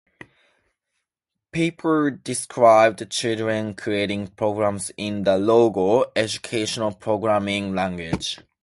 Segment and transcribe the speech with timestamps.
[1.53, 8.39] Papert described children creating programs in the Logo educational programming language.